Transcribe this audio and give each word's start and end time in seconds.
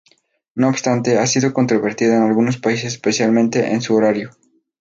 No 0.55 0.67
obstante 0.69 1.19
ha 1.19 1.27
sido 1.27 1.53
controvertida 1.53 2.17
en 2.17 2.23
algunos 2.23 2.57
países 2.57 2.91
especialmente 2.95 3.71
en 3.71 3.83
su 3.83 3.93
horario. 3.95 4.31